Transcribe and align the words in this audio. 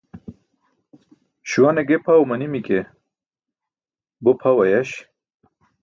Śuwa 1.49 1.69
ne 1.73 1.81
ge 1.87 1.97
pʰaw 2.05 2.21
manimi 2.29 2.61
ke, 2.67 2.79
bo 4.23 4.31
pʰaw 4.41 4.57
ayaś. 4.63 4.89